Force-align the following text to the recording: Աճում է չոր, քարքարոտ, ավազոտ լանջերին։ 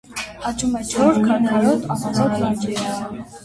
Աճում 0.51 0.71
է 0.79 0.81
չոր, 0.93 1.21
քարքարոտ, 1.29 1.87
ավազոտ 1.99 2.37
լանջերին։ 2.41 3.25